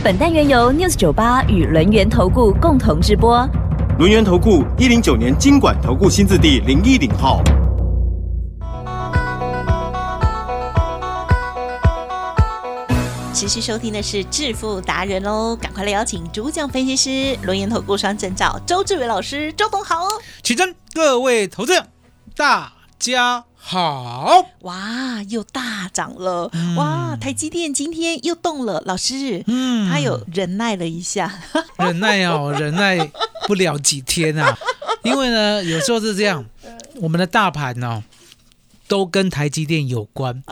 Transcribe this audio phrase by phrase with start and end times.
[0.00, 3.44] 本单元由 News 九八与轮源投顾共同直播。
[3.98, 7.42] 轮源投顾一零九年经管投顾新字第零一零号。
[13.34, 20.08] 持续收听的是致富达人喽，赶快来邀请主讲分析师轮研投顾双证照周志伟老师，周董好哦。
[20.44, 21.84] 起真，各位投资者，
[22.36, 24.46] 大家好。
[24.60, 26.50] 哇，又大涨了！
[26.76, 29.90] 哇，台积电今天又动了，老师，嗯。
[29.90, 31.32] 他有忍耐了一下，
[31.78, 33.10] 忍耐哦，忍耐
[33.46, 34.56] 不了几天啊，
[35.02, 36.44] 因为呢，有时候是这样，
[36.96, 38.02] 我们的大盘呢、
[38.86, 40.42] 都跟台积电有关。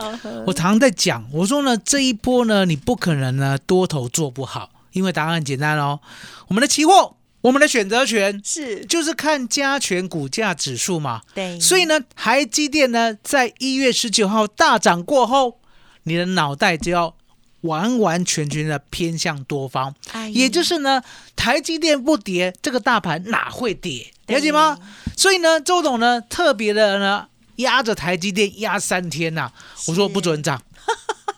[0.45, 5.99] 我常常在讲，我说呢，这一波呢，你不可能呢多头做不好，因为答案很简单哦，
[6.47, 7.16] 我们的期货，
[7.47, 8.85] 我们的选择权是。
[8.85, 11.21] 就是看加权股价指数嘛。
[11.33, 15.59] 对，所以呢，台积电呢，在一月十九号大涨过后，
[16.03, 17.15] 你的脑袋就要
[17.61, 21.01] 完完全全的偏向多方，哎也就是呢，
[21.35, 24.11] 台积电不跌，这个大盘哪会跌？
[24.27, 24.77] 了解吗？
[25.15, 29.51] 所以呢，周董呢，特别的呢，压着台积电压三天呐、
[29.87, 30.61] 我说不准涨，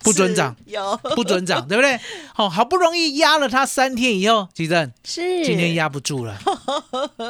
[0.03, 0.97] 不准涨，有。
[1.15, 1.99] 不准涨，对不对？
[2.33, 5.45] 好、好不容易压了它三天以后，奇正是。
[5.45, 6.37] 今天， 压不住了，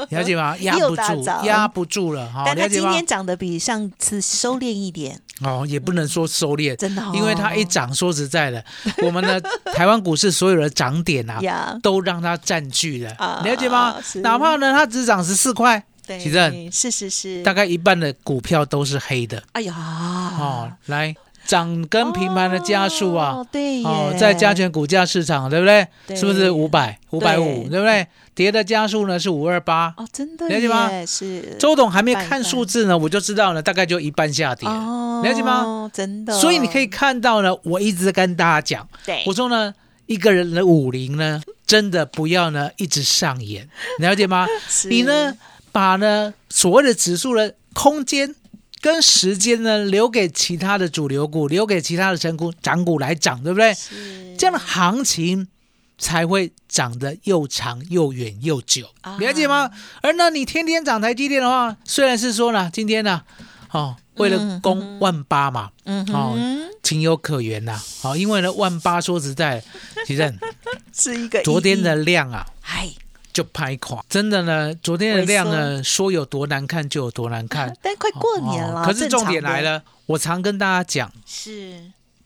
[0.10, 0.56] 了解吗？
[0.60, 2.68] 压不住，压不住了，哈、但他？
[2.68, 7.12] 今天涨得比上次收敛一点，哦，也不能说收敛，真的哦。
[7.14, 8.64] 因为它一涨，说实在的，
[9.04, 9.42] 我们的
[9.74, 13.96] 台湾股市所有的涨点啊，都让它占据了，啊了解吗？
[14.04, 14.22] 是？
[14.22, 16.72] 哪怕呢它只涨十四块，对，其正。
[16.72, 19.44] 是是是，大概一半的股票都是黑的。
[19.54, 20.72] 哎呀，哦。
[20.86, 21.16] 来，
[21.50, 25.88] 涨跟平盘的加速啊哦，，对哦，在加权股价市场，对不对？
[26.06, 28.06] 对是不是五百、五百五，对不对？
[28.36, 29.92] 跌的加速呢是五二八。
[29.98, 35.90] 哦，真的了解吗耶是周董还没看数字呢，我就知道了，大概就一半下跌，哦，了解吗？
[35.92, 38.88] 真的，所以你可以看到呢，我一直跟大家讲。
[39.04, 39.74] 对，我说呢，
[40.06, 43.68] 一个人的武林呢，真的不要呢一直上演，
[43.98, 44.46] 了解吗？
[44.70, 45.34] 是你呢，
[45.72, 48.36] 把呢所谓的指数的空间
[48.82, 53.74] 跟时间呢，留给其他的主流股，留给其他的成股涨股来涨，对不对？
[53.74, 55.48] 是这样的行情
[55.98, 59.70] 才会涨得又长又远又久，啊了解吗？
[60.02, 63.22] 而呢，你天天涨台积电的话，虽然是说呢，今天呢，
[63.72, 66.38] 哦，为了攻万八嘛，嗯哦，
[66.82, 69.62] 情有可原呐、好、因为呢，万八说实在，
[70.06, 70.34] 其实
[70.96, 72.59] 是一个昨天的，量啊哎，
[73.40, 77.74] 就拍垮，真的呢，昨天的量呢，说有多难看就有多难看。
[77.82, 81.82] 但快过年了，哦可是重点来，了，我常跟大家讲，是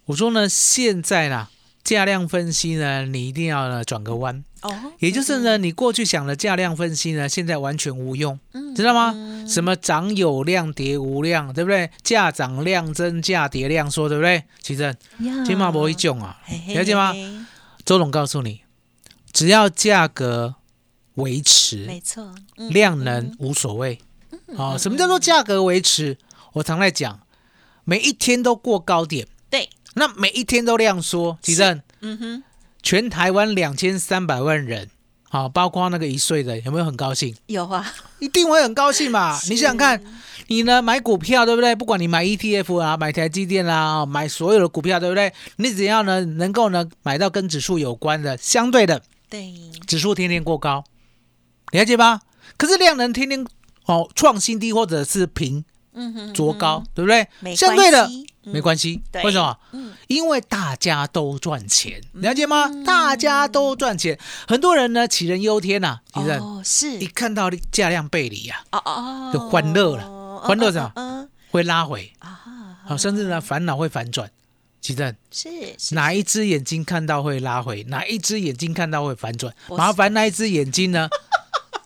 [0.05, 1.47] 我说呢，现在呢，
[1.83, 9.11] 价量分析呢，你一定要呢转个弯，哦，也就是呢，你过去想的价量分析呢，现在完全无用，嗯知道吗？
[9.15, 11.91] 嗯什么涨有量跌无量，对不对？
[12.01, 14.43] 价涨量增，价跌量缩，对不对？
[14.63, 14.81] 其实
[15.19, 17.13] 呀金马博一种啊，了解吗？
[17.85, 18.61] 周总告诉你，
[19.31, 20.55] 只要价格
[21.15, 23.99] 维持，没错，嗯量能无所谓。
[24.55, 26.17] 哦，什么叫做价格维持？
[26.53, 27.19] 我常在讲，
[27.83, 31.37] 每一天都过高点，对，那每一天都量缩。
[31.41, 32.43] 其正，嗯哼，
[32.81, 34.89] 全台湾两千三百万人，
[35.29, 37.35] 好、包括那个一岁的，有没有很高兴？
[37.47, 39.39] 有啊，一定会很高兴嘛！
[39.49, 40.03] 你想想看，
[40.47, 41.75] 你呢买股票对不对？
[41.75, 45.33] 不管你买 ETF 啊，买台积电啦、哦买所有的股票对不对？
[45.57, 49.53] 你只要呢能够呢买到跟指数有关的，相对的对，
[49.87, 50.83] 指数天天过高，
[51.73, 52.21] 了解吧？
[52.57, 53.45] 可是量能天天
[53.85, 55.63] 哦创新低或者是平
[55.93, 57.27] 嗯哼，卓高，对不对？
[57.39, 58.09] 没相对的
[58.43, 59.57] 没关系，为什么？
[59.73, 59.93] 嗯。
[60.07, 62.69] 因为大家都赚钱，了解吗？
[62.85, 64.17] 大家都赚钱，
[64.47, 66.99] 很多人呢杞人忧天呐、其实、哦，是。
[66.99, 70.03] 一看到价量背离呀、哦哦，就欢乐了。
[70.03, 70.91] 了欢乐什么？
[70.95, 72.39] 嗯会拉回，啊，
[72.83, 74.31] 好、甚至呢烦恼会反转。
[74.81, 79.53] 其实是是哪一只眼睛看到会拉回，哪一只眼睛看到会反转？
[79.69, 81.07] 麻烦那一只眼睛呢，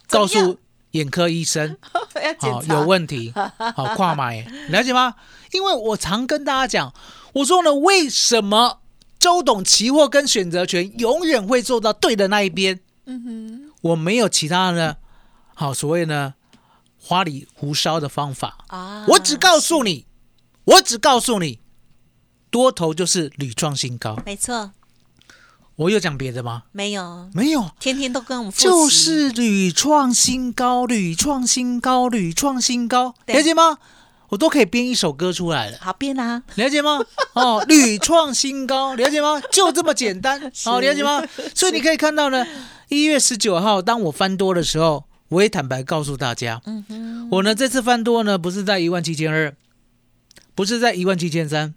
[0.08, 0.58] 告诉
[0.92, 1.78] 眼科医生，
[2.40, 2.76] 好、查。
[2.76, 3.34] 有问题，
[3.76, 5.16] 好跨买，了解吗？
[5.52, 6.94] 因为我常跟大家讲，
[7.34, 8.80] 我说呢，为什么
[9.20, 12.80] 周董期货跟选择权永远会做到对的那一边？
[13.06, 14.98] 嗯哼，我没有其他的，
[15.54, 16.34] 好所谓呢
[17.00, 19.06] 花里胡哨的方法，啊。
[19.10, 20.06] 我只告诉你，
[20.66, 21.60] 我只告诉你，
[22.50, 24.72] 多头就是屡创新高，没错，
[25.78, 26.64] 我有讲别的吗？
[26.72, 33.36] 没有，没有，天天都跟我们就是屡创新高，屡创新高，屡创新高，对。
[33.36, 33.78] 了解吗？
[34.30, 37.00] 我都可以编一首歌出来了，好编啊，了解吗？
[37.34, 39.40] 哦， 屡创新高，了解吗？
[39.52, 41.24] 就这么简单， 好、了解吗？
[41.54, 42.46] 所以你可以看到呢，
[42.90, 49.56] 一月十九号，当我翻多的时候，我也坦白告诉大家，嗯哼，我呢这次翻多呢，不是在一万七千二，
[50.56, 51.76] 不是在一万七千三，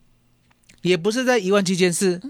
[0.81, 2.21] 也不是在一万七千四，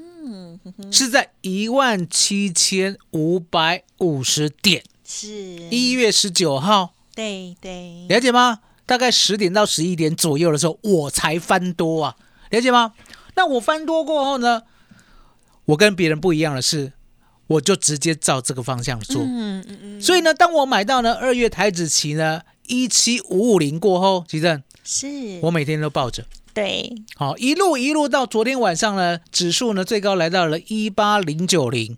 [0.91, 4.83] 是在一万七千五百五十点。
[5.05, 5.29] 是
[5.71, 8.61] 一月十九号，对对，了解吗？
[8.87, 12.17] 大概十点到十一点左右的时候，我才翻多啊，
[12.51, 12.93] 了解吗？
[13.35, 14.63] 那我翻多过后呢，
[15.65, 16.93] 我跟别人不一样的是，
[17.49, 19.21] 我就直接照这个方向做。
[19.21, 31.97] 嗯嗯嗯，所以呢，当我买到呢二月台子期呢一七五五零过后，其正是我每天都抱着，对，好一路一路到昨天晚上呢，指数呢最高来到了一八零九零，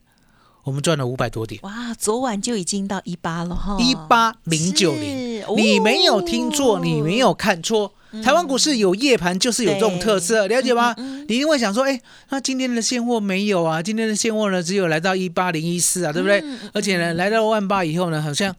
[0.64, 1.60] 我们赚了五百多点。
[1.62, 7.94] 哇，昨晚就已经到一八了哈，一八零九零你没有听错，你没有看错。
[8.22, 10.94] 台湾股市有夜盘，就是有这种特色，了解吗？
[10.98, 13.82] 嗯你一定会想说，哎，那今天的现货没有啊？
[13.82, 16.44] 今天的现货呢，只有来到一八零一四啊，对不对？
[16.74, 18.54] 而且呢，来到万八以后呢，好像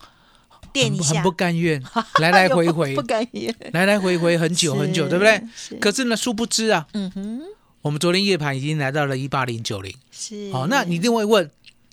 [0.74, 1.82] 垫一下，很很不甘愿，
[2.20, 5.42] 来来回回不，甘愿，来来回回很久很久，对不对？
[5.56, 5.76] 是。
[5.76, 7.42] 可是呢，殊不知啊，嗯哼，
[7.84, 9.94] 我们昨天夜盘已经来到了一八零九零。
[10.12, 10.52] 是。
[10.52, 11.50] 好，那你一定会问，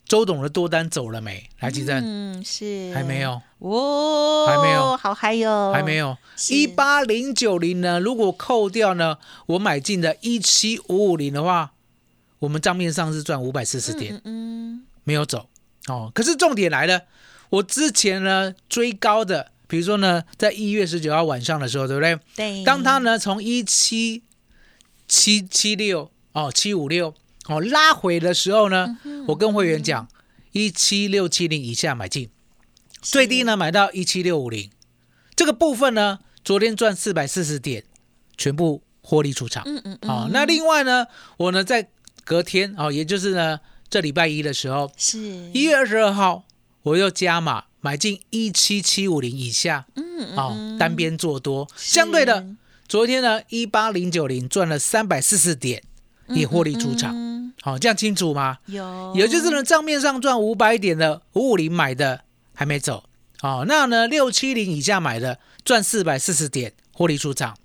[0.07, 1.49] 周董的多单走了没？
[1.61, 2.93] 来，吉正嗯是。
[2.95, 4.97] 还没有，哦，还没有。
[4.97, 6.17] 好嗨哟，还没有。
[6.49, 11.73] 一八零九零呢，如果扣掉呢，我买进的一七五五零的话，
[12.39, 14.83] 我们账面上是赚五百四十点，嗯。
[15.05, 15.49] 没有走。
[15.89, 16.11] 哦。
[16.15, 17.03] 可是重点来了，
[17.51, 22.19] 我之前呢追高的，比如说呢，在一月十九号晚上的时候，对不对？
[22.35, 24.23] 对，当它呢从一七
[25.07, 27.15] 七七六哦七五六
[27.47, 28.97] 哦拉回的时候呢，
[29.29, 30.09] 我跟会员讲
[30.53, 32.29] 一七六七零以下买进，
[33.03, 34.71] 最低呢买到一七六五零，
[35.35, 37.85] 这个部分呢，昨天赚四百四十点，
[38.37, 39.65] 全部获利出场。
[39.67, 41.07] 嗯嗯嗯，好、那另外呢，
[41.37, 41.89] 我呢在
[42.25, 43.59] 隔天哦，也就是呢
[43.89, 45.19] 这礼拜一的时候，是。
[45.53, 46.45] 一月二十二号，
[46.83, 51.69] 我又加码买进一七七五零以下，嗯哦，单边做多。
[51.77, 52.47] 相对的，
[52.89, 55.83] 昨天呢一八零九零赚了三百四十点，
[56.29, 57.15] 也获利出场。
[57.15, 57.31] 嗯
[57.63, 58.59] 好、这样清楚吗？
[58.67, 62.25] 有，也就是呢，账面上赚五百点的五五零买的
[62.55, 63.05] 还没走，
[63.43, 67.59] 哦，那呢六七零以下买的赚四百四十点获利出场，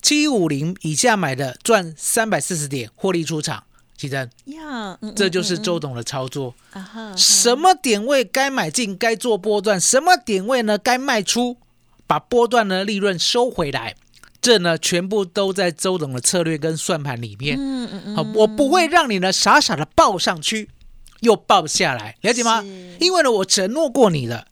[0.00, 3.64] 七五零以下买的赚三百四十点获利出场。
[4.04, 6.54] 其实呀，嗯这就是周嗯董的操作，
[7.16, 11.56] 什么点位该买进该做波段，什么点位呢该卖出，
[12.06, 13.94] 把波段的利润收回来，
[14.42, 17.56] 这呢全部都在周董的策略跟算盘里面。
[17.58, 20.68] 嗯嗯嗯，好，我不会让你呢傻傻的报上去，
[21.20, 22.62] 又报下来，了解吗？
[23.00, 24.46] 因为呢，我承诺过你了，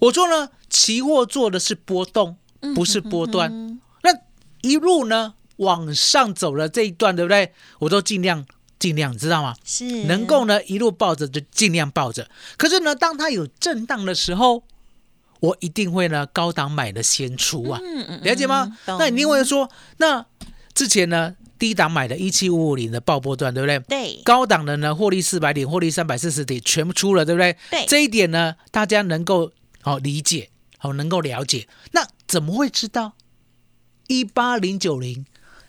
[0.00, 3.78] 我说呢，期货做的是波动，嗯不是波段。
[4.02, 4.10] 那
[4.60, 7.52] 一路呢往上走了这一段，对不对？
[7.80, 8.44] 我都尽量
[8.78, 9.54] 尽量，你知道吗？
[9.64, 12.30] 是能够呢一路抱着就尽量抱着。
[12.56, 14.62] 可是呢，当它有震荡的时候，
[15.40, 18.76] 我一定会呢高档买的先出啊，嗯嗯了解吗？
[18.86, 20.24] 那你另外说，那
[20.74, 23.78] 之前呢低档买的一七五五零的爆波段，对不对？
[23.80, 27.56] 对高档的呢获利四百点，获利三百四十点，全部出了，对不对？
[27.70, 31.66] 对这一点呢，大家能够好、理解，好、能够了解。
[31.92, 33.14] 那怎么会知道
[34.06, 35.26] 一八零九零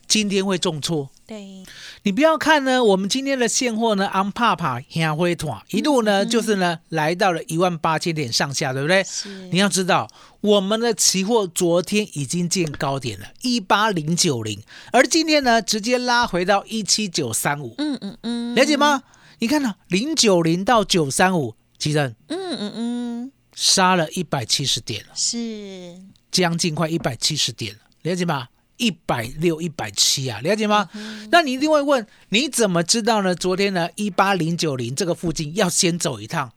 [0.07, 1.09] 今天会重挫？
[1.29, 1.63] 对。
[2.01, 9.05] 你不要看呢，我们今天的现货呢，安帕帕香灰团一路呢，就是呢来到了一万八千点上下，对不对？
[9.51, 10.09] 你要知道，
[10.41, 14.59] 我们的期货昨天已经见高点了，一八零九零，
[14.91, 19.03] 而今天呢，直接拉回到一七九三五，嗯嗯嗯，了解吗？
[19.37, 25.95] 你看到零九零到九三五，其实嗯嗯嗯，杀了一百七十点了，是。
[26.31, 28.47] 将近快一百七十点了，了解吗？
[28.79, 30.89] 一百六、一百七啊，了解吗？
[31.29, 33.35] 那你一定会问，你怎么知道呢？
[33.35, 36.51] 昨天呢，一八零九零这个附近要先走一趟，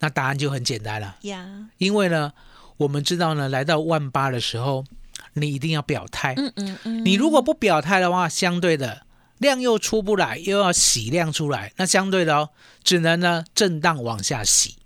[0.00, 1.46] 那答案就很简单了，呀，
[1.78, 2.32] 因为呢，
[2.76, 4.84] 我们知道呢，来到万八的时候，
[5.34, 6.34] 你一定要表态。
[6.36, 9.06] 嗯嗯嗯，你如果不表态的话，相对的
[9.38, 12.50] 量又出不来，又要洗量出来，那相对的哦，
[12.82, 14.76] 只能呢震荡往下洗。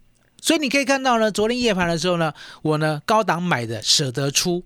[0.42, 4.62] 所以你可以看到呢，昨天夜盘的时候呢，我呢高档买的舍得出，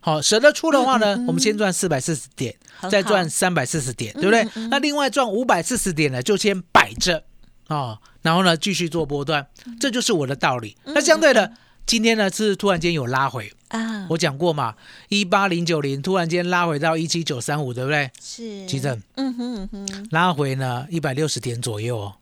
[0.00, 2.54] 好舍得出的话呢，我们先赚四百四十点，
[2.90, 4.46] 再赚三百四十点，对不对？
[4.68, 7.24] 那另外赚五百四十点呢，就先摆着
[7.68, 9.46] 哦，然后呢继续做波段，
[9.78, 10.76] 这就是我的道理。
[10.84, 11.52] 那相对的，
[11.86, 14.74] 今天呢是突然间有拉回，啊，我讲过嘛，
[15.08, 18.10] 一八零九零突然间拉回到一七九三五，对不对？
[18.20, 18.66] 是。
[18.66, 22.14] 急诊嗯哼嗯哼，拉回呢一百六十点左右哦。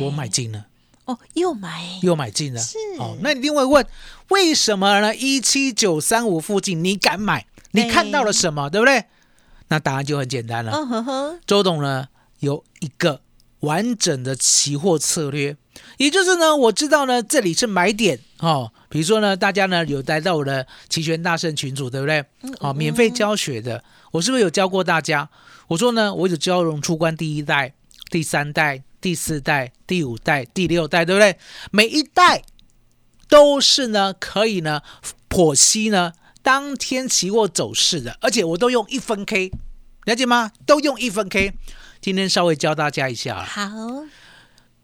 [0.00, 0.66] 我买进了，
[1.04, 2.60] 哦，又买，又买进了。
[2.60, 3.84] 是哦，那你一定会问，
[4.28, 5.14] 为什么呢？
[5.14, 7.46] 一七九三五附近你敢买？
[7.72, 8.70] 你看到了什么？
[8.70, 9.04] 对不对？
[9.68, 10.72] 那答案就很简单了。
[10.72, 12.08] 嗯哼哼，周董呢
[12.40, 13.22] 有一个
[13.60, 15.56] 完整的期货策略，
[15.96, 18.70] 也就是呢，我知道呢这里是买点哦。
[18.88, 22.22] 比如说呢，大家呢有来到我的期权大圣群组，对不对？
[22.60, 25.30] 哦，免费教学的，我是不是有教过大家？
[25.68, 27.72] 我说呢，我有教融出关第一代、
[28.10, 31.36] 第三代、第四代、第五代、第六代，对不对？
[31.72, 32.42] 每一代
[33.28, 34.80] 都是呢可以呢
[35.28, 39.50] 剖析呢当天期货走势的，而且我都用一分 K，
[40.04, 40.52] 了解吗？
[40.64, 41.52] 都用一分 K。
[42.00, 43.70] 今天稍微教大家一下啊，好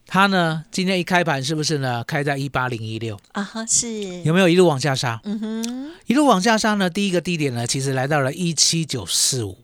[0.07, 3.19] 它呢今天一开盘是不是呢开在一八零一六？
[3.33, 5.21] 啊哈，是，有没有一路往下杀？
[5.25, 9.59] 嗯哼，一路往下杀呢，第一个低点呢其实来到了一七九四五，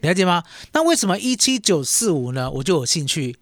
[0.00, 0.42] 了解吗？
[0.72, 2.50] 那为什么一七九四五呢？
[2.50, 3.36] 我就有兴趣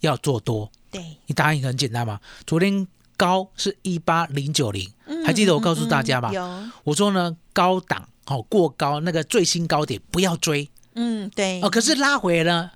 [0.00, 0.70] 要做多。
[0.90, 2.86] 对，你答案很简单嘛，昨天
[3.16, 4.90] 高是一八零九零，
[5.24, 6.30] 还记得我告诉大家吗？
[6.30, 11.70] 嗯有，我说呢，高档哦过高，那个最新高点不要追嗯，对，哦。
[11.70, 12.72] 可是拉回呢，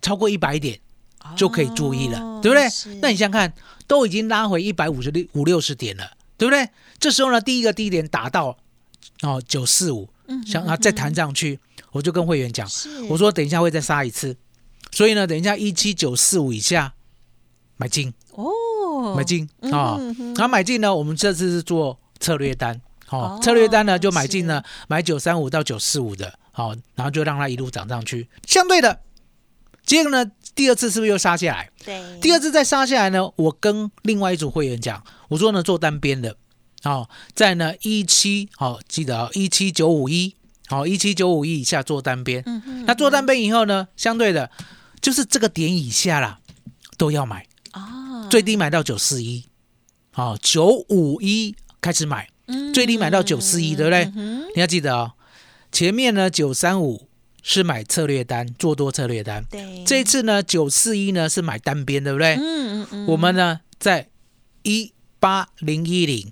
[0.00, 0.80] 超过一百点
[1.36, 2.66] 就可以注意了，哦对不对？
[3.02, 3.52] 那你想想看，
[3.86, 6.66] 都已经拉回一百五十六五六十点了，对不对？
[6.98, 8.56] 这时候呢，第一个低点打到
[9.20, 11.60] 哦九四五，嗯想啊再弹上去，
[11.92, 12.68] 我就跟会员讲，
[13.08, 14.36] 我说等一下会再杀一次，
[14.92, 16.94] 所以呢，等一下一七九四五以下
[17.76, 18.12] 买进。
[18.32, 19.98] 哦，买进啊、
[20.34, 28.28] 然后买进呢，我们这次是做策略单，哦，哦策略单呢就买进呢，买九三五到九四五的，好、然后就让它一路涨上去。
[28.46, 29.00] 相对的，
[29.84, 31.70] 结果呢，第二次是不是又杀下来？
[31.84, 36.36] 对，第二次再杀下来呢，我跟另外一组会员讲，我说呢做单边的，
[36.84, 40.36] 哦，在呢一七，好、记得啊一七九五一，
[40.70, 42.44] 好一七九五一以下做单边。
[42.86, 44.48] 那做单边以后呢，相对的，
[45.00, 46.38] 就是这个点以下啦，
[46.96, 47.44] 都要买。
[47.72, 49.44] 哦，最低买到九四一，
[50.12, 52.72] 好九五一开始买，嗯。
[52.72, 54.04] 最低买到九四一对不对？
[54.14, 55.12] 嗯你要记得哦，
[55.72, 57.08] 前面呢九三五
[57.42, 62.36] 是买策略单，做多策略单，对，这一次呢九四一呢是买单边，对不对？
[62.36, 64.08] 嗯嗯嗯，我们呢在
[64.62, 66.30] 一八零一零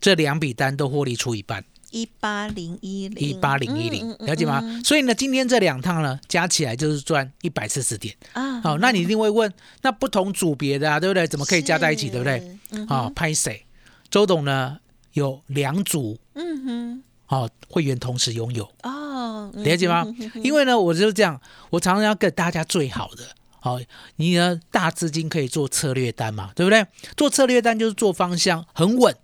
[0.00, 4.60] 这两笔单都获利出一半，一八零一零，一八零一零了解吗？
[4.64, 8.12] 嗯所以呢，今天这两趟呢加起来就是赚一百四十点。
[8.32, 9.50] 啊，好，那你一定会问，
[9.82, 11.24] 那不同组别的啊，对不对？
[11.28, 12.40] 怎么可以加在一起，对不对？
[12.40, 12.58] 是？
[12.72, 13.64] 嗯啊，哼拍谁？
[14.10, 14.76] 周董呢
[15.12, 20.04] 有两组嗯哼，哦会员同时拥有，哦，嗯了解吗？
[20.42, 23.22] 因为呢，我就是这样，我常常要给大家最好的。
[23.60, 23.78] 好、
[24.16, 26.84] 你呢大资金可以做策略单嘛，对不对？
[27.16, 29.16] 做策略单就是做方向很稳，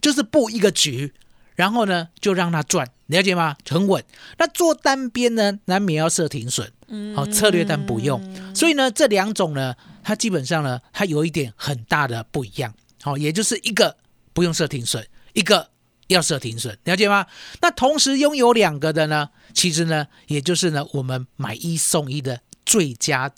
[0.00, 1.12] 就是布一个局，
[1.58, 3.56] 然后呢就让它赚，了解吗？
[3.68, 4.04] 很稳。
[4.38, 6.70] 那做单边呢，难免要设停损，
[7.16, 8.22] 好、策略单不用。
[8.54, 9.74] 所以呢，这两种呢，
[10.04, 12.72] 它基本上呢，它有一点很大的不一样。
[13.02, 13.96] 好、也就是一个
[14.32, 15.68] 不用设停损，一个
[16.06, 17.26] 要设停损，了解吗？
[17.60, 23.32] 那同时拥有两个的呢，其实呢，也就是呢，我们买一送一的最佳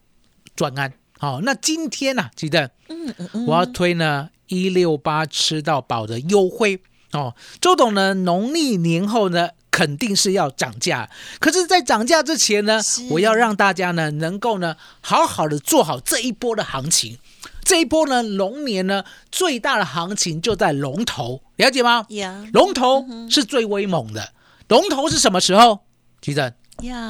[0.55, 0.93] 专案。
[1.19, 7.35] 好、那今天呢、记得嗯嗯嗯，我要推呢一六八吃到饱的优惠哦。
[7.61, 17.19] 周董呢，农历年后呢，肯定是要涨价，可是，在涨价之前呢，我要让大家呢，能够呢，好好的做好这一波的行情。
[17.63, 22.05] 这一波呢，龙年呢，最大的行情就在龙头，了解吗？
[22.09, 24.33] 呀龙头是最威猛的。
[24.69, 25.81] 龙头是什么时候？
[26.21, 26.53] 记得呀，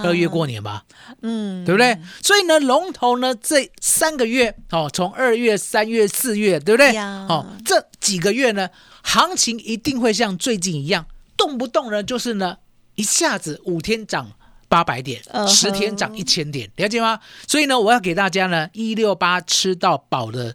[0.05, 0.85] 二月过年吧。
[1.23, 1.99] 嗯，对不对？
[2.23, 6.95] 所以呢，龙头呢这三个月哦，从二月、三月、四月，对不对？
[6.95, 8.69] 呀哦，这几个月呢，
[9.03, 12.59] 行情一定会像最近一样，动不动呢就是呢
[12.95, 14.33] 一下子五天涨
[14.69, 17.19] 八百点十天涨一千点，了解吗？
[17.47, 20.55] 所以呢，我要给大家呢一六八吃到饱的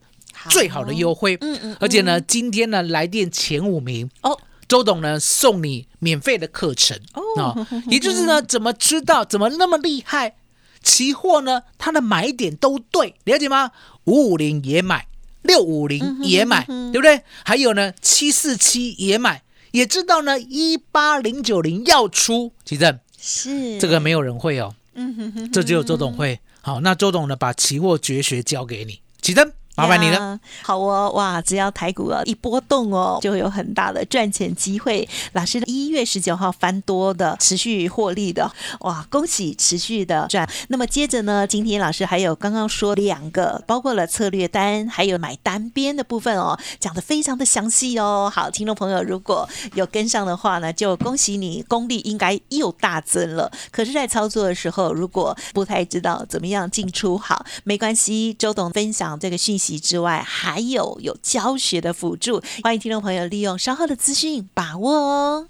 [0.50, 10.36] 最好的优惠，嗯嗯，而且呢，今天呢来电前五名哦，周董呢送你免费的课程哦也就是呢，怎么知道怎么那么厉害？
[10.82, 13.72] 期货呢，它的买点都对，了解吗？
[14.06, 15.08] 五五零也买，
[15.42, 17.22] 六五零也买，对不对？
[17.44, 19.42] 还有呢，七四七也买，
[19.72, 26.40] 也知道呢，一八零九零要出，奇正，是这个没有人会哦，嗯哼哼，这只有周董会。
[26.62, 29.52] 好，那周董呢，把期货绝学教给你，奇正。
[29.76, 30.40] 麻烦你了。
[30.62, 35.08] 好哦，哇，只要台股啊一波动哦，就有很大的赚钱机会。
[35.34, 38.52] 老师一月十九号翻多的，持续获利的，
[38.82, 40.50] 哇，恭喜持续的赚。
[40.70, 48.32] 那么接着呢，今天老师还有刚刚说两个，包括了策略单，还有买单边的部分哦，讲的非常的详细哦。
[48.34, 53.52] 好，听众朋友如果有跟上的话呢，就恭喜你，功力应该又大增了。
[53.72, 65.48] 可是，在操作的时候，如果不太知道怎么样进出，好，没关系，周董分享这个讯息之外，还有有教学的辅助，欢迎听众朋友利用稍后的资讯把握哦。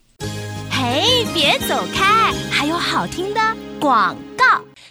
[0.71, 3.39] 嘿，别走开，还有好听的
[3.79, 4.45] 广告。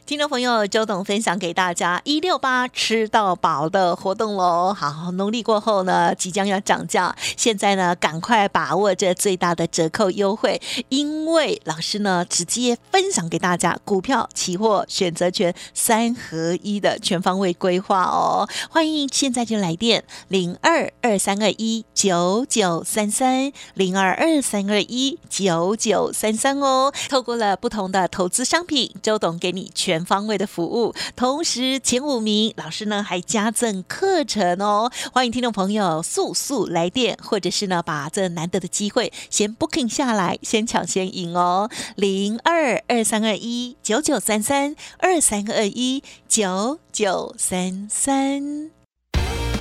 [0.07, 4.75] 听众朋友，周董分享给大家一六八吃到饱的活动喽！
[4.75, 18.47] 好，农历过后呢，即将要涨价，现在呢，赶快把握这最大的折扣优惠，因为老师呢直接分享给大家股票、期货、选择权三合一的全方位规划哦！
[18.69, 26.93] 欢迎现在就来电零二二三二一九九三三零二二三二一九九三三哦！
[27.09, 29.94] 透过了不同的投资商品，周董给你全。
[29.95, 48.73] 全方位的服务，同时前五名老师呢还加赠课程哦，欢迎听众朋友速速来电，或者是呢把这难得的机会先 booking 下来，先抢先赢哦，零二二三二一九九三三二三二一九九三三，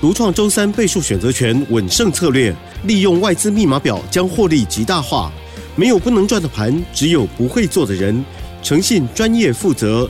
[0.02, 2.52] 独创周三倍数选择权稳胜策略，
[2.86, 5.32] 利用外资密码表将获利极大化，
[5.76, 8.26] 没有不能赚的盘，只有不会做的人。
[8.64, 10.10] 诚信、专业、负责，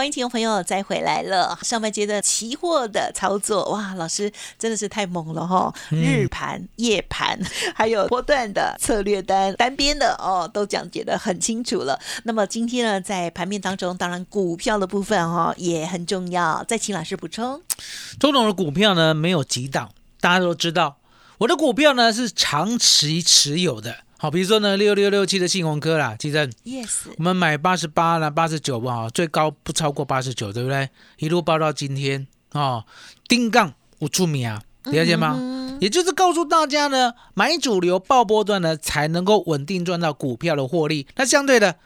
[0.00, 1.58] 欢迎听众朋友再回来了。
[1.60, 5.70] 上半节的期货的操作，哇，老师真的是太猛了哈！
[5.90, 7.38] 日盘、夜盘，
[7.74, 12.00] 还有波段的策略单、单边的哦，都讲解的很清楚了。
[12.22, 16.64] 那么今天呢，在盘面当中，当然股票的部分哈也很重要。
[16.66, 17.60] 再请老师补充。
[18.18, 20.96] 周董的股票呢没有急档，大家都知道。
[21.36, 23.96] 我的股票呢是长期持有的。
[24.22, 30.90] 好，比如说呢，六六六七的信鸿科啦，记得，yes，我们买八十八啦，八十九不好，最高不超过八十九，对不对？
[31.16, 32.84] 一路报到今天哦，
[33.26, 35.40] 丁杠五出米啊，了解吗？
[35.80, 41.06] 也就是告诉大家呢，买主流爆波段呢，才能够稳定赚到股票的获利。
[41.16, 41.76] 那相对的，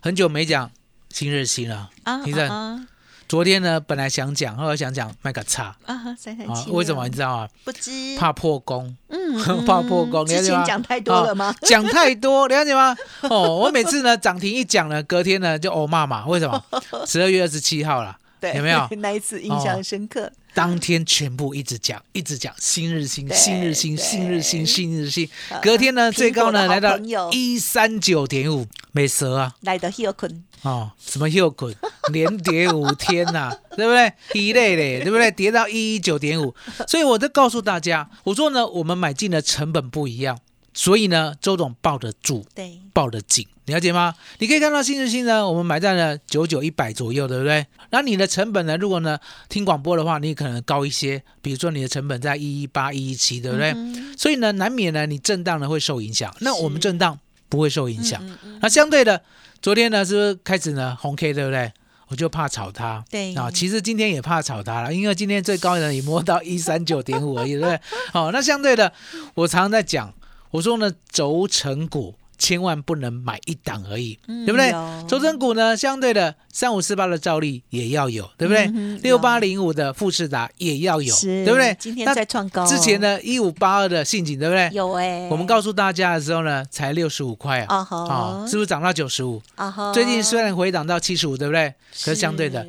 [0.00, 0.70] 很久没讲
[1.08, 2.86] 新日新了啊，提正。
[3.30, 7.48] 昨天呢，本来想讲，后来想讲卖个差啊，三三七，为什么你知道吗？
[7.62, 11.54] 不知怕破功， 嗯，怕破功，之前讲太多了吗？
[11.62, 12.96] 讲太多， 了解吗？
[13.30, 16.60] 哦，我每次呢涨停一讲呢，隔天呢就哦骂嘛，为什么？
[17.06, 18.88] 十二月二十七号了，对，有没有？
[18.98, 20.32] 那一次印象深刻。
[20.52, 25.30] 当天全部一直讲，一直讲新日新，新日新，新日新，新日新。
[25.62, 26.98] 隔天呢，最高呢来到
[27.30, 31.74] 一三九点五，没蛇啊，来的 h 困哦，什么休困，
[32.12, 34.12] 连跌五天呐，对不对？
[34.34, 35.30] 一类嘞，对不对？
[35.30, 36.54] 跌到一一九点五，
[36.86, 40.38] 所以我就告诉大家，我说呢，我们买进的成本不一样。
[40.72, 44.14] 所以呢，周总抱得住，对，抱得紧，了解吗？
[44.38, 47.66] 你可以看到新日新呢，我们买在了九九一百左右，对不对？
[47.90, 48.76] 那你的成本呢？
[48.76, 53.74] 如果呢听广播的话，你可能高一些，比如说你的成本在一一八、一一七，对不对？
[54.16, 56.32] 所以呢，难免呢你震荡呢会受影响。
[56.38, 57.18] 那我们震荡
[57.50, 58.18] 不会受影响。
[58.62, 59.22] 那相对的，
[59.60, 61.70] 昨天呢是不是开始呢红 K，对不对？
[62.08, 67.80] 我就怕炒它，对啊，其实今天也怕炒它了，因为今天最高呢也摸到一三九点五而已，对不对？
[68.12, 68.92] 好， 那相对的，
[69.34, 70.12] 我常常在讲。
[70.50, 74.72] 我说呢，轴承股千万不能买一档而已，对不对？
[75.06, 78.66] 轴承股呢，相对的三五四八的照例也要有，对不对？
[79.02, 81.76] 六八零五的富士达也要有，对不对？
[81.78, 84.70] 今天在创高，之前呢一五八二的信景，对不对？
[84.72, 89.40] 有哎，我们告诉大家的时候呢，才六十五块啊，啊，是不是涨到九十五？
[89.56, 91.74] 啊最近虽然回档到七十五，对不对？
[92.02, 92.66] 可是相对的，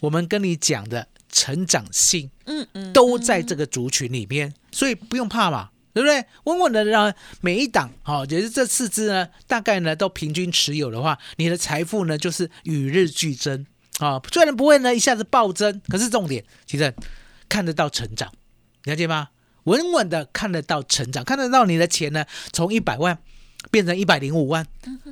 [0.00, 5.68] 我们跟你讲的成长性，嗯嗯，都在这个族群里边，所以不用怕嘛。
[5.92, 6.24] 对不对？
[6.44, 13.66] 稳稳的让每一档，好，也是这四支呢，大概呢都平均持有的话，你的财富呢就是与日俱增
[13.98, 14.20] 啊。
[14.32, 16.94] 虽然不会呢一下子暴增，可是重点其实
[17.48, 18.32] 看得到成长，
[18.84, 19.28] 了解吗？
[19.64, 23.18] 稳稳的看得到成长，看得到你的钱呢从一百万
[23.70, 24.66] 变成一百零五万，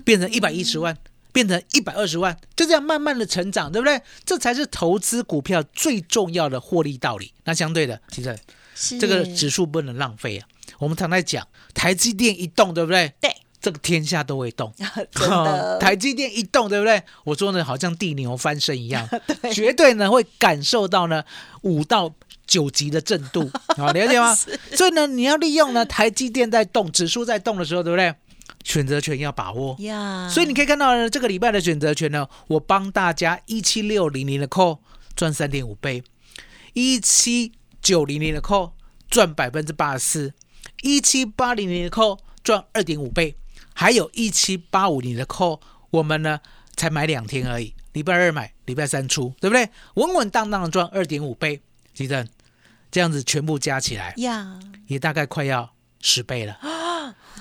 [0.05, 0.97] 变成一百一十万，
[1.33, 4.01] 变成一百二十万，就这样慢慢的成长，对不对？
[4.25, 7.33] 这才是投资股票最重要的获利道理。
[7.45, 8.38] 那相对的，其实
[8.99, 10.49] 这个指数不能浪费啊。
[10.79, 13.13] 我们常在讲台积电一动，对不对？
[13.21, 14.73] 对，这个天下都会动。
[15.81, 17.03] 台积电一动，对不对？
[17.25, 19.09] 我说呢，好像地牛翻身一样，
[19.53, 21.25] 绝对呢会感受到呢
[21.63, 22.15] 五到
[22.47, 24.35] 九级的震度，好了解吗？
[24.75, 28.15] 所以呢，你要利用呢台积电在动，指数在动的时候，对不对？
[28.65, 34.79] 选择权要把握呀，所以你可以看到呢，这个礼拜的选择权呢，我帮大家一七六零零的 call
[35.17, 36.03] 赚三点五倍，
[36.75, 38.73] 一七九零零的 call
[39.09, 40.35] 赚百分之八十四，
[40.83, 43.37] 一七八零年的 call 赚二点五倍，
[43.75, 45.61] 还有一七八五年的 call，
[45.91, 46.41] 我们呢
[46.77, 49.69] 才买两天而已，礼拜二买，礼拜三出，对不对？
[49.95, 51.61] 稳稳当当的赚二点五倍，
[51.93, 52.27] 记得
[52.91, 56.59] 这样子全部加起来呀，也大概快要十倍了。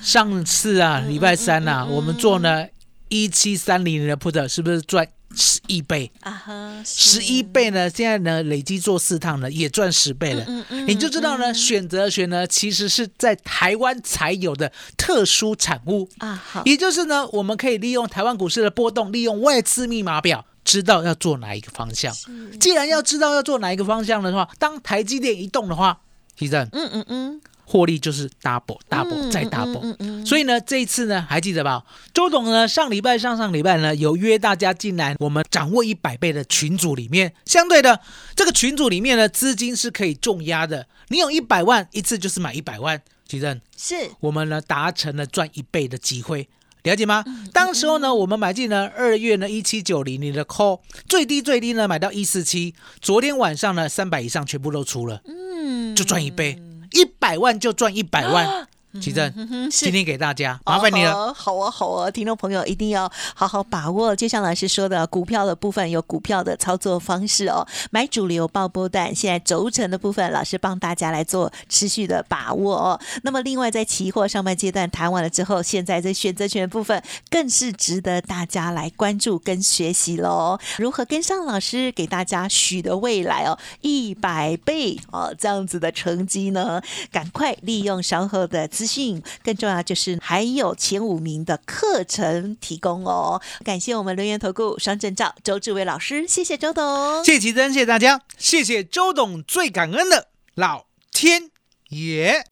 [0.02, 2.66] 上次啊，礼拜三呐，我们做呢
[3.08, 5.06] 一七三零年的 put，是不是赚
[5.38, 6.32] 十一倍啊？
[6.32, 10.44] 哈，十一倍呢，现在呢累计做四趟呢，也赚十倍了。
[10.48, 16.34] 嗯嗯，你就知道呢，选择权呢其实是在台湾才有的特殊产物啊。
[16.34, 22.12] 好，也就是呢，我们可以利用台湾股市的波动，利用外资密码表，知道要做哪一个方向。
[22.58, 26.00] 既然要知道要做哪一个方向的话，当台积电一动的话，
[26.36, 27.40] 提正，嗯嗯嗯。
[27.70, 31.84] 获利就是 double double 再 double，所以呢，这一次呢，还记得吧？
[32.14, 38.00] 周董呢，上礼拜、上上礼拜呢，有约大家进来，我们掌握一百倍的群组里面，相对的
[38.34, 40.86] 这个群组里面呢，资金是可以重压的。
[41.08, 46.48] 你有一百万，一次就是买一百万，其正是我们呢达成了赚一倍的机会，
[46.84, 47.22] 了解吗？
[47.52, 56.58] 当时候呢，我们买进呢二月呢一七九零零的 call，最低最低呢买到一四七，昨天晚上呢三百以上全部都出了，嗯，就赚一倍。
[56.92, 58.68] 一百万就赚一百万。
[59.00, 59.30] 奇正，
[59.70, 61.32] 今天给大家麻烦你了。
[61.34, 64.16] 好啊，好啊，听众朋友一定要好好把握。
[64.16, 69.14] 就像老师说的，股票的部分有股票的操作方式哦，买主流爆波段。
[69.14, 73.00] 现在轴承的部分，老师帮大家来做持续的把握哦。
[73.24, 80.58] 那么，另外在期货上半阶段谈完了之后，现在在选择权部分更是值得大家来关注跟学习喽。
[80.78, 86.80] 如何跟上老师给大家许的未来哦，一百倍哦这样子的成绩呢？
[87.12, 88.66] 赶快利用稍后的。
[88.78, 93.42] 资讯更重要，就是还有前五名的课程提供哦。
[93.64, 101.50] 感谢我们留言投顾双证照周志伟老师，谢谢周董，谢谢奇珍，谢谢大家，谢谢周董，最感恩的老天
[101.88, 102.44] 爷。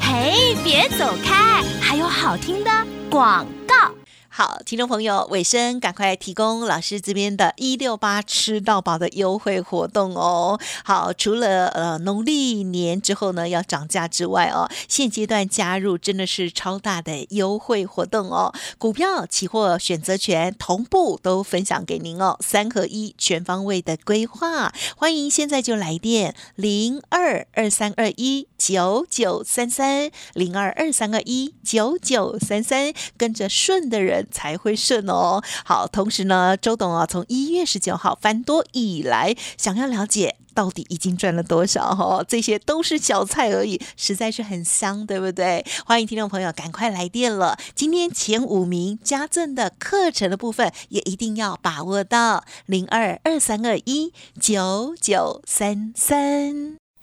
[0.00, 2.70] 嘿，别走开，还有好听的
[3.10, 3.92] 广告。
[4.36, 10.60] 好，听众朋友，尾声赶快提供老师这边的一六八吃到饱的优惠活动哦。
[10.84, 18.52] 好，除了呃农历年之后呢要涨价之外哦，现阶段加入真的是超大的优惠活动哦。
[18.76, 24.70] 股票、期货、选择权同步都分享给您哦，三合一全方位的规划。
[24.98, 34.25] 欢迎现在就来电零二二三二一九九三三零二二三二一九九三三，跟着顺的人。
[34.30, 35.42] 才会顺哦。
[35.64, 45.64] 好，同时呢，周董啊，从一月十九号翻多以来，想要了解到底已经赚了多少哈，这些都是小菜而已，实在是很香，对不对？
[45.84, 47.58] 欢迎听众朋友赶快来电了。
[47.74, 56.85] 今天前五名加赠的课程的部分，也一定要把握到零二二三二一九九三三。